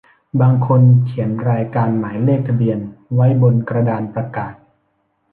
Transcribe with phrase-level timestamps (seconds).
[0.41, 2.79] บางคนเขียนรายการหมายเลขทะเบียน
[3.15, 4.53] ไว้บนกระดานประกาศ